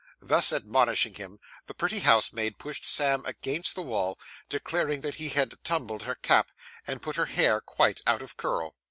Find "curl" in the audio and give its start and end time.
8.35-8.73